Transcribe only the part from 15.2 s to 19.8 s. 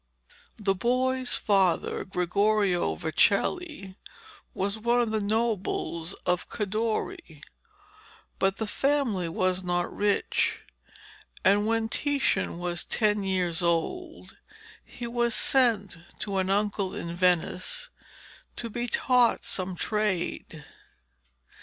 sent to an uncle in Venice to be taught some